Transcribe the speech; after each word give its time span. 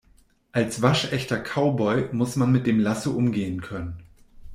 Als 0.51 0.81
waschechter 0.81 1.37
Cowboy 1.43 2.09
muss 2.11 2.35
man 2.35 2.51
mit 2.51 2.65
dem 2.65 2.79
Lasso 2.79 3.11
umgehen 3.11 3.61
können. 3.61 4.01